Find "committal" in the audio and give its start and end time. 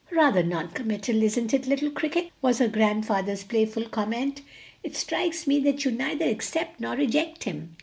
0.69-1.21